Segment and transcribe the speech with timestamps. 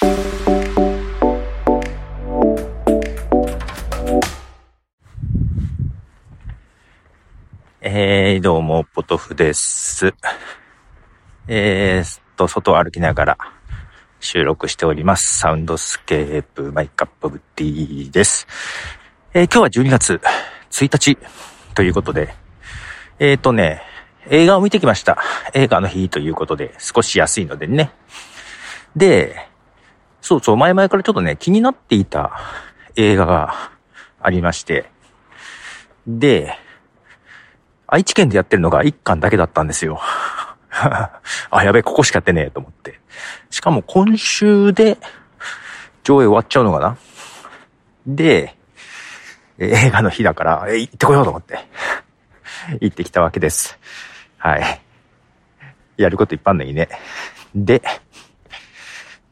[0.00, 10.14] えー、どうも、ポトフです。
[11.48, 13.38] えーっと、外を歩きながら
[14.20, 15.38] 収録しております。
[15.38, 18.46] Soundscape my cup of tea です。
[19.34, 20.20] えー、今日は12月
[20.70, 21.18] 1日
[21.74, 22.32] ということで、
[23.18, 23.82] えーとね、
[24.30, 25.18] 映画を見てきました。
[25.54, 27.90] 映画の日ということで、少し安いのでね。
[28.94, 29.47] で、
[30.28, 32.38] そうそう、前々からちょっとね、気になっていた
[32.96, 33.70] 映画が
[34.20, 34.90] ありまして、
[36.06, 36.54] で、
[37.86, 40.02] 愛知県でやってるのが1巻だけだったんですよ。
[40.70, 43.00] あ、やべえ、ここしかやってねえと思って。
[43.48, 44.98] しかも今週で
[46.04, 46.98] 上映終わっちゃうのかな
[48.06, 48.54] で、
[49.56, 51.58] 映画の日だから、え、行ってこようと思って、
[52.82, 53.78] 行ってきたわけです。
[54.36, 54.82] はい。
[55.96, 56.90] やることいっぱいあんのにね。
[57.54, 57.80] で、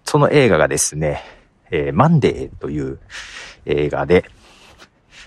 [0.06, 1.23] その映画がですね、
[1.70, 2.98] えー、マンデーという
[3.66, 4.30] 映画で、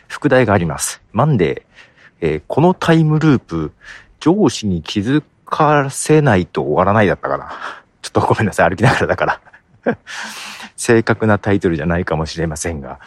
[0.08, 1.02] 副題があります。
[1.11, 3.73] マンデー、えー、このタイムループ、
[4.21, 7.52] 上司に気づかせないと終わらないだったかな。
[8.02, 9.41] ちょっとごめんなさい、歩きながらだから
[10.77, 12.99] 正確なタイトルじゃないかもしれませんが。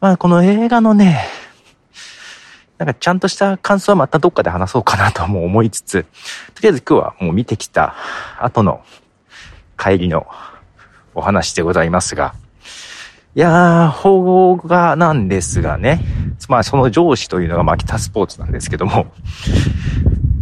[0.00, 1.28] まあ、この映画のね、
[2.78, 6.06] なんかちゃんとした感想はまたどっかで話そうかなとも思いつつ、
[6.54, 7.94] とりあえず今日はもう見てきた
[8.38, 8.82] 後の
[9.76, 10.26] 帰りの
[11.14, 12.34] お話でございますが、
[13.34, 16.04] いやー、法画なんですがね、
[16.48, 19.12] まあその上司というのがマキタスポーツなんですけども、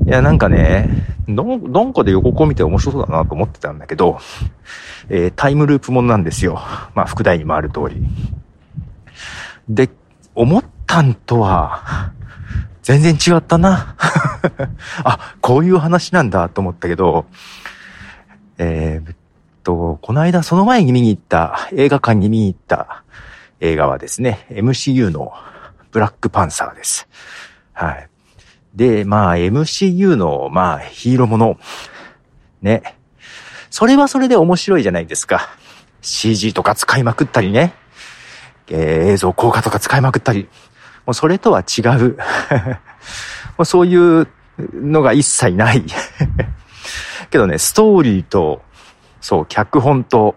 [0.06, 0.88] いやなんかね、
[1.28, 4.18] ど、んかで予告を見て面白そうだなと思ってたんだけど、
[5.10, 6.60] えー、タイムループものなんですよ。
[6.94, 8.02] まあ副題にもある通り。
[9.68, 9.90] で、
[10.34, 12.12] 思ったんとは、
[12.82, 13.96] 全然違ったな。
[15.04, 17.26] あ、こういう話なんだと思ったけど、
[18.56, 19.14] えー、
[19.68, 23.04] と、この間その前に見に行った、映画館に見に行った
[23.60, 25.34] 映画はですね、MCU の
[25.90, 27.06] ブラックパンサーです。
[27.74, 28.08] はい。
[28.74, 31.58] で、まあ MCU の、まあヒーローもの、
[32.62, 32.96] ね。
[33.68, 35.50] それはそれで面白いじゃないですか。
[36.00, 37.74] CG とか使いまくったりね。
[38.70, 40.48] えー、映像効果とか使いまくったり。
[41.04, 42.16] もうそれとは違う。
[43.58, 44.28] もうそういう
[44.72, 45.84] のが一切ない
[47.28, 48.62] けどね、ストーリーと、
[49.20, 50.36] そう、脚本と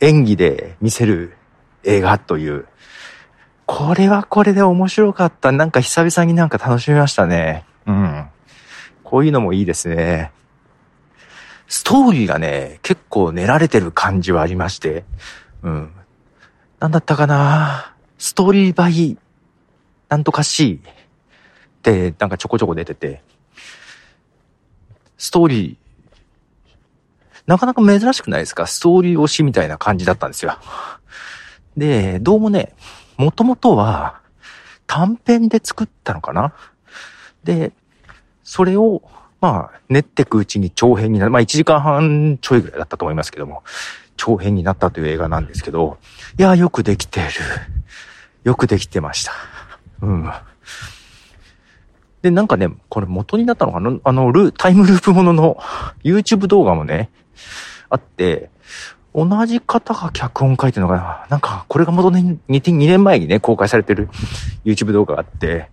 [0.00, 1.36] 演技で見せる
[1.84, 2.66] 映画という、
[3.66, 5.52] これはこれで面白かった。
[5.52, 7.64] なんか久々になんか楽しみましたね。
[7.86, 8.28] うん。
[9.04, 10.32] こういうのもいいですね。
[11.68, 15.04] ストーリーがね、結構練られてる感じはありまして。
[15.62, 15.92] うん。
[16.80, 19.18] なんだったかなストーリーバイ
[20.08, 23.22] なんとか C ってなんかちょこちょこ出てて、
[25.16, 25.89] ストーリー、
[27.50, 28.68] なかなか珍しくないですか？
[28.68, 30.56] ストーリー推しみたいな感じだったんですよ。
[31.76, 32.74] で、どうもね、
[33.16, 34.20] もともとは
[34.86, 36.54] 短編で作ったのかな？
[37.42, 37.72] で、
[38.44, 39.02] それを、
[39.40, 41.32] まあ、練ってくうちに長編になる。
[41.32, 43.64] まあ、1時間半ちょいぐらいだったと思いますけども、
[44.16, 45.98] 長編になったという映画なんですけど、
[46.38, 47.26] いや、よくできてる。
[48.44, 49.32] よくできてました。
[50.02, 50.30] うん。
[52.22, 53.98] で、なんかね、これ元になったのかな？
[54.04, 55.58] あの、ル、タイムループものの
[56.04, 57.10] YouTube 動画もね、
[57.88, 58.50] あって、
[59.14, 64.08] 同じ方が脚本書いてるのかななんか、これが元に 2, 2年前にね、公開されてる
[64.64, 65.68] YouTube 動画があって、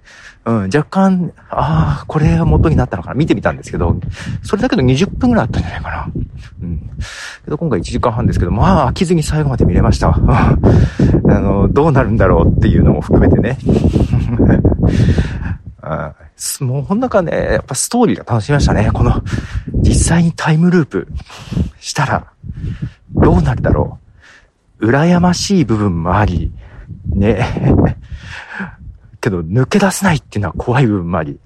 [0.45, 3.97] うん、若干、ああ、これが元になったのかな見てみたんですけど、
[4.41, 6.11] それだけど20分くらいあったんじゃないかな。
[6.63, 6.89] うん。
[7.43, 10.15] けど今回1時間半ですけど、まあ、飽きずに最後まで見れました。
[10.17, 10.55] あ
[11.39, 13.57] の、どうなるんだろうっていうのも含めてね。
[15.81, 16.15] あ
[16.61, 18.91] もうほんなんかね、やっぱストーリーが楽しみましたね。
[18.91, 19.23] この、
[19.73, 21.07] 実際にタイムループ
[21.79, 22.31] したら、
[23.11, 23.99] どうなるだろ
[24.79, 24.87] う。
[24.87, 26.51] 羨ましい部分もあり、
[27.07, 27.43] ね。
[29.19, 31.39] けど、抜け出せないっていうのは怖い部分もあり、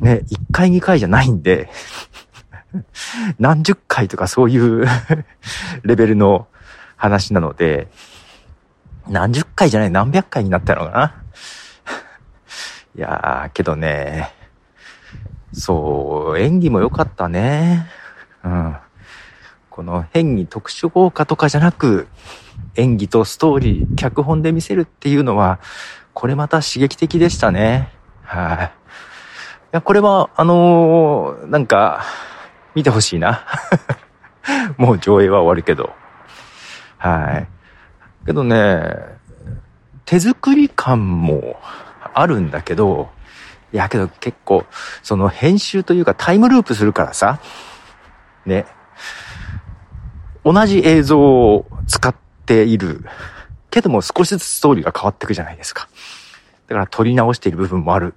[0.00, 1.68] ね、1回2回じゃないんで、
[3.38, 4.86] 何十回とかそういう
[5.82, 6.46] レベルの
[6.96, 7.88] 話なので、
[9.08, 11.14] 何十回じゃない何百回になったのかな
[12.96, 14.32] いやー、けどね、
[15.52, 17.86] そう、演技も良かったね。
[18.44, 18.76] うん。
[19.70, 22.08] この変に特殊効果とかじゃなく、
[22.74, 25.60] 演技とストーリー、脚本で見せるっていうのは、
[26.14, 27.92] これまた刺激的でしたね。
[28.22, 28.70] はい、い
[29.72, 32.02] や、これは、あのー、なんか、
[32.74, 33.44] 見てほしいな。
[34.76, 35.92] もう上映は終わるけど。
[36.98, 37.48] はい。
[38.26, 38.82] けどね、
[40.04, 41.60] 手作り感も
[42.20, 43.10] あるんだけど、
[43.72, 44.64] いやけど結構、
[45.02, 47.40] その編集というかタイムループするからさ、
[48.46, 48.66] ね、
[50.44, 52.14] 同じ映像を使っ
[52.46, 53.04] ている。
[53.70, 55.88] けども少しずつストーリーが変わってくじゃないですか。
[56.68, 58.14] だから撮り直している部分もある。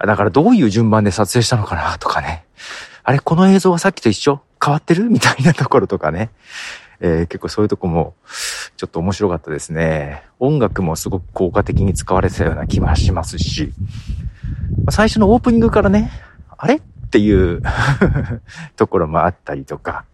[0.00, 2.46] だからどういう順番で撮影したのかなとかね。
[3.04, 4.40] あれ、この映像はさっきと一緒？
[4.64, 5.04] 変わってる？
[5.04, 6.30] みたいなところとかね。
[7.00, 8.14] えー、結構そういうとこも、
[8.76, 10.24] ちょっと面白かったですね。
[10.38, 13.72] 音楽もすごく効果的に使われてたような気はしますし、
[14.90, 16.10] 最初のオープニングからね、
[16.56, 16.76] あれ？
[16.76, 16.80] っ
[17.10, 17.62] ていう
[18.76, 20.04] ところもあったりとか、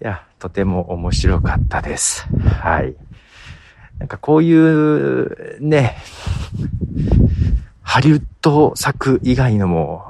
[0.00, 2.26] いや、とても面白かったです。
[2.60, 2.94] はい。
[3.98, 5.96] なんかこういうね、
[7.82, 10.06] ハリウッド作以外のも、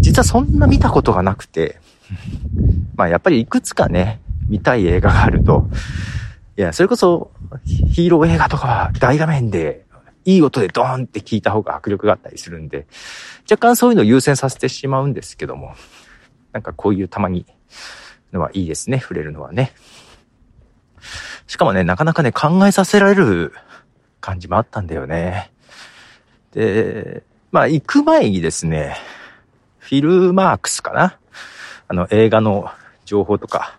[0.00, 1.78] 実はそんな見たことがなくて、
[2.96, 5.68] まあやっぱりいくつかね、見たい映画があると、
[6.56, 7.32] いや、それこそ
[7.64, 9.84] ヒーロー映画とかは大画面で
[10.24, 12.86] いい音でドーンって聞いた方が迫力があったりするんで、
[13.50, 15.74] 若干そういうのを優先させてしまうんですけども、
[16.52, 17.46] なんかこういうたまに
[18.32, 19.72] のはいいですね、触れるのはね。
[21.46, 23.52] しかもね、なかなかね、考えさせられる
[24.20, 25.52] 感じもあったんだよね。
[26.52, 28.96] で、まあ、行く前にですね、
[29.78, 31.18] フィルマークスかな
[31.88, 32.70] あの、映画の
[33.04, 33.78] 情報とか。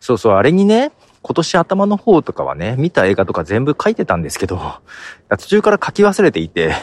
[0.00, 0.92] そうそう、あれにね、
[1.22, 4.58] 今年頭の方とかはね、見た映画とか全部書いてたんですけど、
[5.28, 6.74] 途中から書き忘れていて。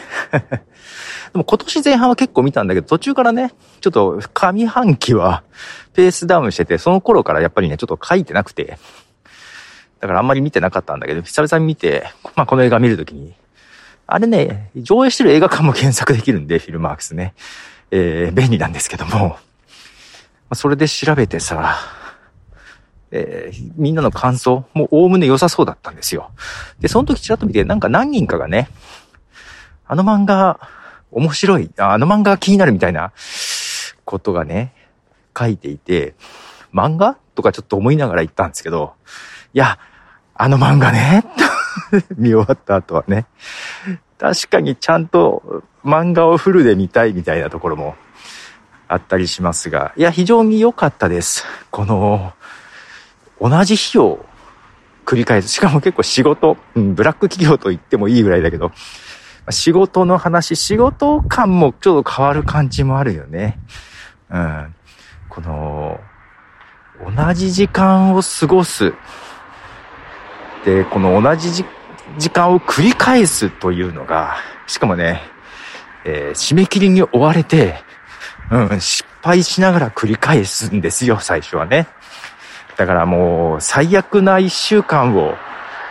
[1.32, 5.42] でも今年前半は結構見たんだけど、途中からね、ちょっと上半期は
[5.92, 8.78] ペースダウンしてて、その頃からやっぱりね、ちょっと書いてなくて、
[10.00, 12.06] だからあんまり見てなかったんだけど、久々に見て、
[12.36, 13.34] まあこの映画見るときに、
[14.06, 17.34] あれね、上映してる映画館も検索できるんで、フィルマークスね。
[17.90, 19.38] えー、便利なんですけども、
[20.54, 21.76] それで調べてさ、
[23.10, 26.30] えー、みんなの感想、もうおおむね良さそうだったんですよ。
[26.80, 28.68] で、その時ちらっと見て、なんか何人かがね、
[29.86, 30.60] あの漫画、
[31.10, 33.12] 面白い、あの漫画気になるみたいな
[34.04, 34.74] ことがね、
[35.36, 36.14] 書いていて、
[36.72, 38.92] 漫画とかちょっと思いながら言ったんですけど、
[39.54, 39.78] いや、
[40.34, 41.24] あの漫画ね、
[42.16, 43.26] 見終わった後はね、
[44.18, 47.96] 確かにちゃんと漫画をフルで見たいみたいなところも
[48.88, 51.44] あったりしますが、いや、非常に良かったです。
[51.70, 52.32] この、
[53.40, 54.24] 同じ日を
[55.04, 55.48] 繰り返す。
[55.48, 58.72] しかも結構仕事、うん、ブラック企業と言ってもいいぐらいだけど、
[59.50, 63.58] 仕事の話、仕事感もちょっと変わる感じもあるよね。
[64.30, 64.74] うん。
[65.28, 66.00] この、
[67.16, 68.92] 同じ時間を過ごす。
[70.64, 71.52] で、この同じ
[72.18, 74.36] 時間を繰り返すというのが、
[74.66, 75.22] しかもね、
[76.04, 77.76] えー、締め切りに追われて、
[78.50, 81.86] うん、失敗しながら繰り返すんですよ、最初はね。
[82.78, 85.34] だからもう、最悪な一週間を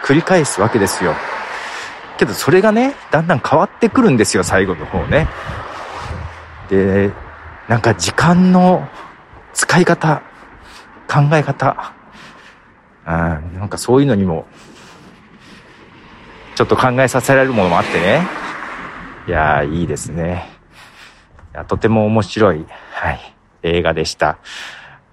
[0.04, 1.13] 繰り返すわけですよ。
[2.18, 5.28] けどそれがね、だんだん変わってくるんですよ、最後の方ね。
[6.69, 7.12] で、
[7.68, 8.88] なんか時間の
[9.54, 10.22] 使い方、
[11.07, 11.94] 考え方、
[13.06, 14.48] あなんかそういうのにも、
[16.56, 18.25] ちょっと考えさせられるものもあってね。
[19.28, 20.50] いやー、いいですね。
[21.68, 24.38] とても面白い、はい、映画でした。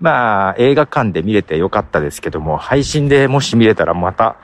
[0.00, 4.36] まあ、映画館で見れてよかったですけども、配信でもし見れたらまた、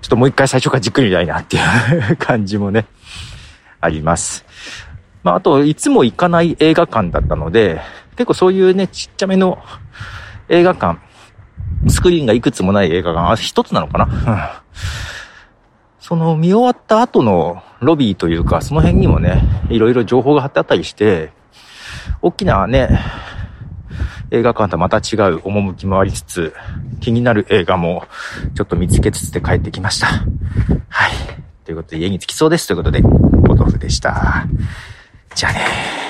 [0.00, 1.60] ちょっともう一回最初からじっくり見たいなってい
[2.12, 2.86] う感じもね、
[3.80, 4.44] あります。
[5.22, 7.80] まあ、あと、いつも行かない映画館だったので、
[8.16, 9.58] 結構そういうね、ちっちゃめの
[10.48, 11.00] 映画館、
[11.88, 14.62] スクリーンがいくつもない映画館、あ、一つなのかな、
[16.00, 21.32] その見終わった後のロビーというか、その辺にもね、いろいろ情報が貼ってあったりして、
[22.20, 23.00] 大きなね、
[24.30, 26.54] 映画館とはまた違う趣もありつつ、
[27.00, 28.04] 気になる映画も
[28.54, 30.06] ちょっと見つけつつで帰ってきました。
[30.88, 31.12] はい。
[31.64, 32.66] ということで家に着きそうです。
[32.66, 33.02] ということで、
[33.46, 34.46] ポトフでした。
[35.34, 36.03] じゃあね